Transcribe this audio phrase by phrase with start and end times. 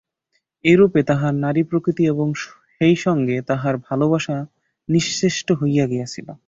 [0.65, 2.27] এইরূপে তাহার নারীপ্রকৃতি এবং
[2.71, 4.37] সেইসঙ্গে তাহার ভালোবাসা
[4.89, 6.27] নিশ্চেষ্ট হইয়া গিয়াছিল।